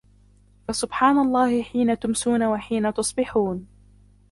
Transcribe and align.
فسبحان 0.67 1.17
الله 1.17 1.61
حين 1.63 1.99
تمسون 1.99 2.43
وحين 2.43 2.93
تصبحون 2.93 3.67